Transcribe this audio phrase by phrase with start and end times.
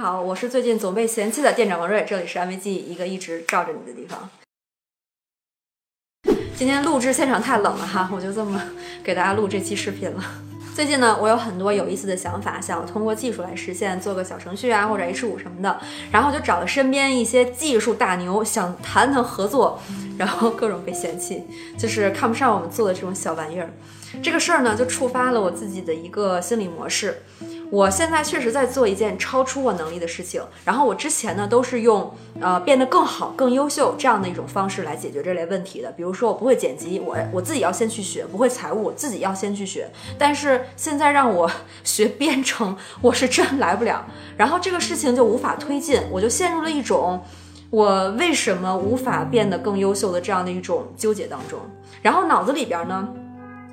[0.00, 4.30] 好，我是最近总被嫌弃的店长王瑞，这里是安慰剂，一个一直罩着你的地方。
[6.56, 8.62] 今天录制现场太冷了哈，我就这么
[9.04, 10.24] 给大家录这期视频了。
[10.74, 15.78] 最近呢，我有很多有意思的想法，想通过技术来实现，做个小程序啊，或者 H 五什么的。
[16.10, 19.78] 然后就找了身边一些技术大牛，想谈谈合作，
[20.16, 21.44] 然后各种被嫌弃，
[21.78, 23.68] 就是看不上我们做的这种小玩意儿。
[24.22, 27.22] 这个事儿呢，就触发了我自己的一个心理模式。
[27.70, 35.88] 我现在确实在做一件超出我能力的事情，然后我之前呢都是用呃变得更好、更优秀这样的一种方式来解决这类问题的。
[35.92, 39.88] 比如说我不会剪辑，我我自己要先去学；不会财务，我自己要先去学。
[40.18, 41.48] 但是现在让我
[41.84, 44.04] 学编程，我是真来不了。
[44.36, 47.22] 然后这个事情就无法推进，我就陷入了一种
[47.70, 51.60] 我为什么无法变得更优秀的这样的一种纠结当中。
[52.02, 53.08] 然后脑子里边呢。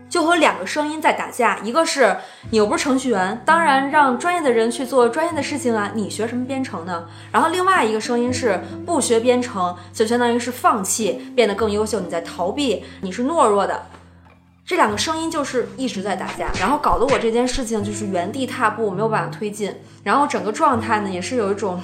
[0.09, 2.15] 就和两个声音在打架，一个是
[2.49, 7.05] 你又不是程序员，当然让专业的人去做专业的事情啊，你学什么编程呢？
[7.31, 13.83] 然后另外一个声音是不学编程就相当于是放弃变得更优秀，你在逃避，你是懦弱的。
[14.65, 21.81] 这两个声音就是一直在打架，然后搞得我这件事情就是原地踏步，没有办法推进，然后整个状态呢也是有一种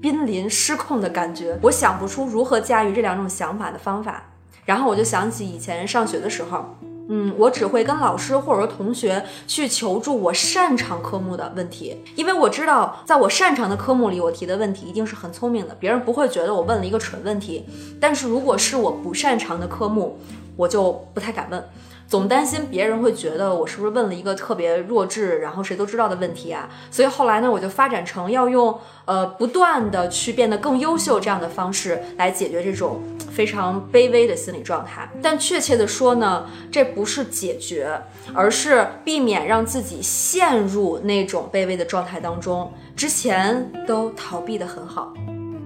[0.00, 4.22] 濒临失控的感觉，我想不出如何驾驭这两种想法的方法，
[4.64, 6.76] 然后我就想起以前上学的时候。
[7.12, 17.66] 嗯，我只会跟老师或者说同学去求助我擅长科目的问题，因为我知道在我擅长的科目里，我提的问题一定是很聪明的，别人不会觉得我问了一个蠢问题。
[18.00, 20.20] 但是如果是我不擅长的科目，
[20.56, 21.64] 我就不太敢问。
[22.10, 26.68] 总担心别人会觉得我是不是问了一个特别弱智，然后谁都知道的问题啊？
[26.90, 35.08] 所以后来呢，我就发展成要用呃不断的去变得更优秀这样的方式来解决这种非常卑微的心理状态。
[35.22, 37.96] 但确切的说呢，这不是解决，
[38.34, 42.72] 而是避免让自己陷入那种卑微的状态当中。
[42.96, 45.14] 之前都逃避的很好，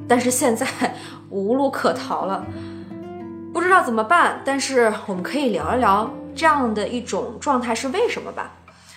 [0.07, 0.67] 但是现在
[1.31, 2.45] 无路可逃了，
[3.51, 4.43] 不知道怎么办。
[4.45, 6.15] 但是我们可以聊一聊。
[6.35, 8.53] 这样的一种状态是为什么吧？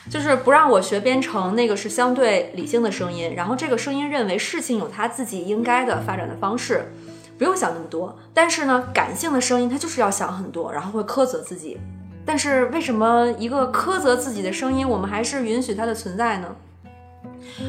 [0.09, 6.93] 就是不让我学编程，那个是相对理性的声音，然后这个声音认为事情有他自己应该的发展的方式，
[7.37, 8.17] 不用想那么多。
[8.33, 11.77] 但是呢，感性的声音他就是要想很多，然后会苛责自己。
[12.25, 16.55] 但是为什么一个苛责自己的声音，我们还是允许它的存在呢？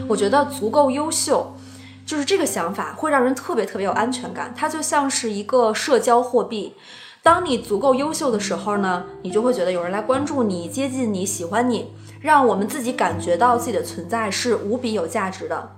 [0.07, 1.57] 我觉得足够优秀，
[2.07, 6.75] 就是这个想法会让人特别特别有安全感，它就像是一个社交货币。
[7.29, 15.77] 当你足够优秀的时候呢，你就会觉得有人来关注你、接近你、喜欢你，让我们自己感觉到自己的存在是无比有价值的。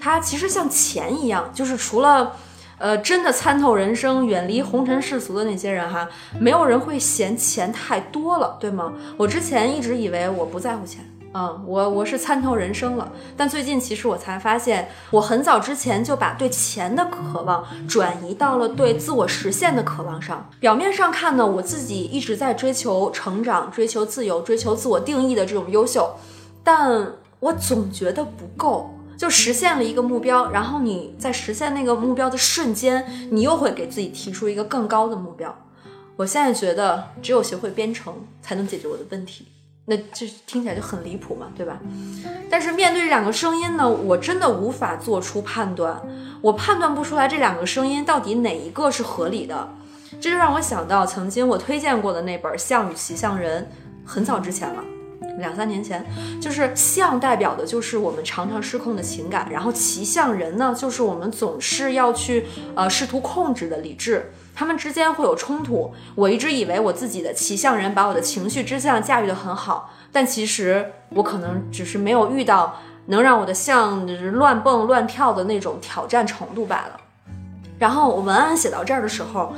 [0.00, 2.32] 它其实像钱一样，就是除了，
[2.78, 6.08] 呃，真的参透人生、远离红尘世俗的那些人哈，
[6.40, 8.92] 没有人会嫌钱太多了，对吗？
[9.16, 11.08] 我之前一直以为我不在乎钱。
[11.34, 20.48] 嗯，我我是参透人生了，但最近其实我才发现，我很早之前就把对钱的渴望转移到了对自我实现的渴望上。
[20.58, 26.16] 表面上看呢，我自己一直在追求成长、追求自由、追求自我定义的这种优秀，
[26.64, 28.94] 但我总觉得不够。
[29.18, 35.52] 就实现了一个目标，然后你在实现那个目标的瞬间，你又会给自己提出一个更高的目标。
[36.14, 39.48] 我现在觉得，只有学会编程才能解决我的问题。
[39.90, 41.78] 那这听起来就很离谱嘛，对吧？
[42.50, 45.98] 但是面对这两个声音呢，我真的无法做出判断，
[46.42, 49.66] 我判断不出来这两个声音到底哪一个是合理的。
[50.20, 53.62] 这就让我想到曾经我推荐过的那本《象与骑象人》，
[54.04, 54.84] 很早之前了，
[55.38, 56.04] 两三年前。
[56.38, 64.30] 就是象代表的就是我们常常失控的情感，然后骑象人呢，就是我们总是要去呃试图控制的理智。
[64.58, 65.94] 他们之间会有冲突。
[66.16, 77.00] 我一直以为我自己的骑象人把我的情绪之象驾驭得很好，但其实我可能只是没有遇到能让我的象乱蹦乱跳的那种挑战程度罢了。
[77.78, 79.54] 然后我文案写到这儿的时候，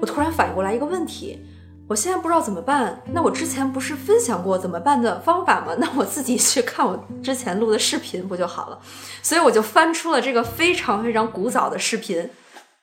[0.00, 1.44] 我突然反应过来一个问题：
[1.88, 3.02] 我现在不知道怎么办。
[3.12, 5.74] 那我之前不是分享过怎么办的方法吗？
[5.82, 8.78] 那我自己去看我之前录的视频不就好了？
[9.20, 12.30] 所以我就翻出了这个非常非常古早的视频。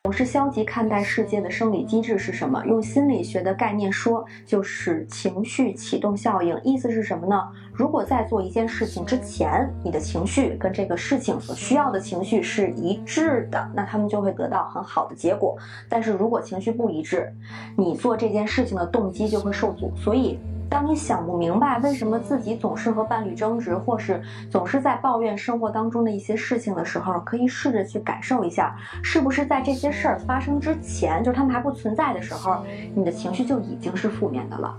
[0.04, 2.66] 总是消极看待世界的生理机制是什么？
[2.66, 6.60] 用心理学的概念说，就是情绪启动效应。
[6.64, 7.40] 意思是什么呢？
[7.72, 15.56] 如果在做一件事情之前，你的情绪跟这个事情所需要的情绪是一致的，那他们就会得到很好的结果。
[15.88, 17.32] 但是如果情绪不一致，
[17.78, 19.94] 你做这件事情的动机就会受阻。
[19.96, 20.40] 所以。
[20.72, 28.74] 当你想不明白为什么自己总是和伴侣争执，或是总是在抱怨生活当中的一些事情的时候，可以试着去感受一下，
[29.04, 32.64] 是不是在这些事儿发生之前，就是他们还不存在的时候，
[32.96, 34.74] 你的情绪就已经是负面的了。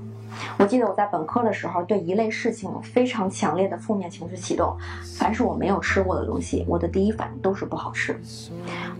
[0.58, 4.76] 我记得我在本科的时候，对一类事情有非常强烈的负面情绪启动。
[5.19, 8.19] 凡是我没有吃过的东西，我的第一反应都是不好吃，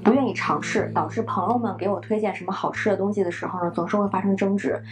[0.03, 4.83] 不愿意尝试，导致朋友们给我推荐什么好吃的东西的时候呢，总是会发生争执。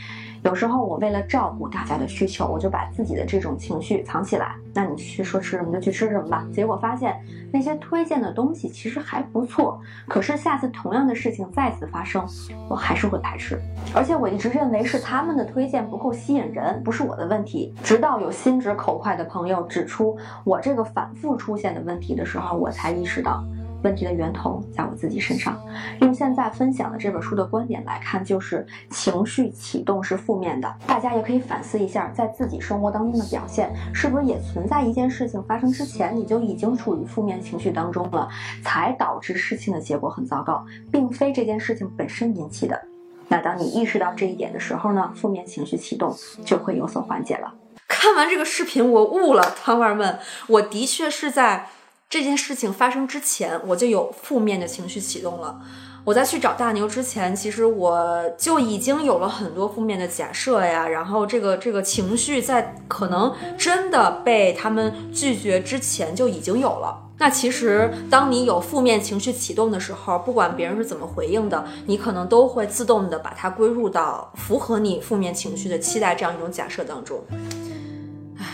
[0.42, 4.54] 有时候我为了照顾大家的需求，我就把自己的这种情绪藏起来。
[4.72, 6.46] 那你去说吃什么就去吃什么吧。
[6.50, 7.20] 结果发现
[7.52, 9.78] 那些推荐的东西其实还不错，
[10.08, 12.26] 可是下次同样的事情再次发生，
[12.70, 13.60] 我还是会排斥。
[13.94, 17.74] 而且我一直认为是他们的推荐不够吸引人，不是我的问题。
[17.82, 23.42] 直到有心直口快的朋友指出我这个反复出现的问题的时候，我才意识到。
[23.82, 25.58] 问题的源头在我自己身上。
[26.02, 30.70] 用现在分享的这本书的观点来看，就是情绪启动是负面的。
[30.86, 38.28] 大家也可以反思一下，在自己生活当中的表现，是不是也存在一件事情发生之前，你就已经处于负面情绪当中了，
[38.62, 40.62] 才导致事情的结果很糟糕，
[40.92, 42.78] 并非这件事情本身引起的。
[43.30, 47.54] 那当你意识到这一点的时候呢，负面情绪启动就会有所缓解了。
[47.88, 50.18] 看完这个视频，我悟了，汤娃们，
[50.48, 51.70] 我的确是在。
[52.10, 55.60] 这件事情发生之前，我就有负面的情绪启动了。
[56.04, 60.88] 我在去找大牛之前，其实我就已经有了很多负面的假设呀。
[60.88, 67.09] 然后这个这个情绪在可能真的被他们拒绝之前就已经有了。
[67.20, 77.22] 那其实当你有负面情绪启动的时候，不管别人是怎么回应的，你可能都会自动的把它归入到符合你负面情绪的期待这样一种假设当中。
[78.38, 78.46] 唉，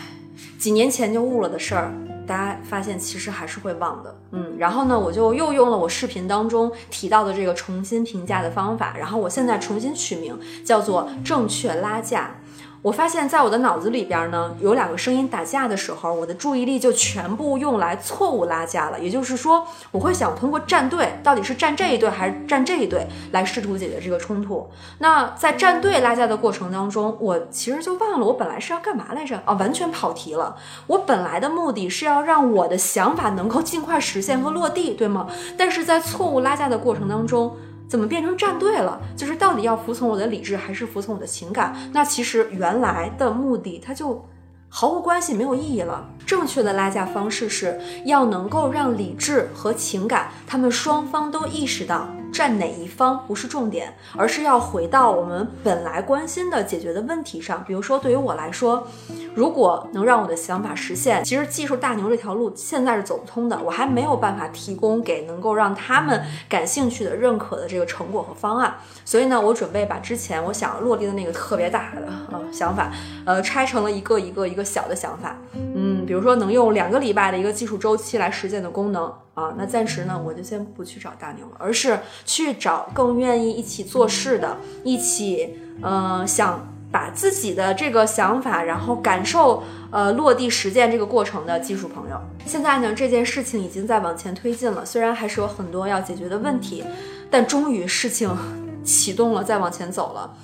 [0.59, 1.95] 几年前就悟了的事儿。
[2.27, 12.35] 大家发现其实还是会忘的，嗯，然后呢，我就又用了我视频当中提到的这个重新评价的方法，然后我现在重新取名叫做正确拉架。
[12.83, 19.01] 我发现，在我的脑子里边呢，有两个声音打架的时候，我的注意力就全部用来错误拉架了。
[19.01, 24.71] 也就是说，我会想通过站队，到底是站这一队还是站这一队，来试图解决这个冲突。
[24.99, 30.55] 那在站队拉架的过程当中，我其实就忘了我本来是要干嘛来着啊，完全跑题了。
[30.87, 35.27] 我本来的目的是要让我的想法能够尽快实现和落地，对吗？
[35.59, 37.57] 但是在错误拉架的过程当中。
[37.89, 39.01] 怎么变成站队了？
[39.17, 41.77] 就是到底要服从我的理智，还是服从我的情感？
[41.93, 44.25] 那其实原来的目的，它就
[44.69, 46.09] 毫无关系，没有意义了。
[46.27, 52.09] 正确的拉架方式是要能够让理智和情感，他们双方都意识到。
[52.33, 57.65] 站哪一方不是重点，而是要回到我们本来关心的解决的问题上。
[57.67, 58.87] 比如说，对于我来说，
[59.35, 68.75] 如果能让我的想法实现，其实技术大牛这条路现在是走不通的，我还没有办法提供给能够让他们感兴趣的、认可的这个成果和方案。
[69.05, 72.03] 所以呢，我准备把之前我想要落地的那个特别大的
[72.33, 72.93] 呃想法，
[73.25, 75.37] 呃，拆成了一个一个一个小的想法。
[75.55, 79.13] 嗯，比如说能用两个礼拜的一个技术周期来实现的功能。
[79.37, 92.19] 啊，那暂时呢，我就先不去找大牛了，而是去找更愿意一起做事的，一起，呃，想把自己的这个想法，然后感受，呃，落地实践这个过程的技术朋友。
[92.47, 96.83] 现在呢，这件事情已经在往前推进了，虽然还是有很多要解决的问题，
[97.31, 98.35] 但终于事情
[98.83, 100.35] 启动了，再往前走了。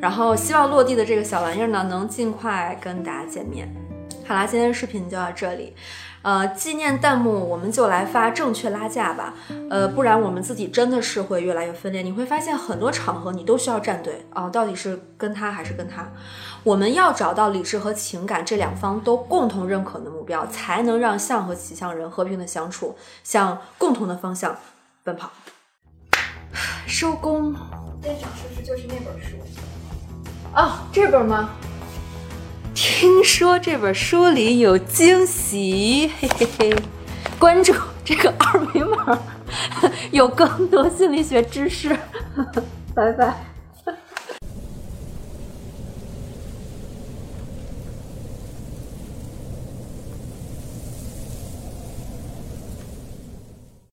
[0.00, 3.68] 然后希望落地的这个小玩意儿呢，能尽快跟大家见面。
[4.26, 5.72] 好啦，今天的视频就到这里。
[6.22, 9.32] 呃，纪念弹幕，我们就来发正确拉架吧。
[9.70, 12.02] 呃，不然我们自己真的是会越来越分裂。
[12.02, 16.08] 你会发现很多场合你都需要站队啊，到底是跟他还是跟他？
[16.64, 24.56] 我们要找到理智和情感这两方都共同认可的目标，才能让象和骑象人和平的相处，向共同的方向
[25.04, 25.30] 奔跑。
[26.88, 27.54] 收工。
[28.02, 29.36] 店长是不是就是那本书？
[30.52, 31.50] 哦，这本吗？
[32.76, 36.76] 听说这本书里有惊喜，嘿嘿嘿！
[37.38, 37.72] 关注
[38.04, 39.18] 这个二维码，
[40.10, 41.96] 有更多心理学知识。
[42.94, 43.34] 拜拜。